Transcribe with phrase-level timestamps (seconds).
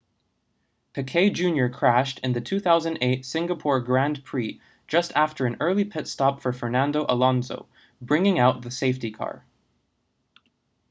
[0.93, 6.41] piquet jr crashed in the 2008 singapore grand prix just after an early pit stop
[6.41, 7.67] for fernando alonso
[8.01, 9.45] bringing out the safety car